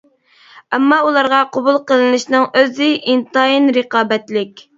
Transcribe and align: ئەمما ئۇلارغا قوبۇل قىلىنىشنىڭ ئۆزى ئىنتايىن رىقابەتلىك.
ئەمما 0.77 0.97
ئۇلارغا 1.07 1.41
قوبۇل 1.57 1.77
قىلىنىشنىڭ 1.91 2.49
ئۆزى 2.63 2.89
ئىنتايىن 3.11 3.71
رىقابەتلىك. 3.79 4.67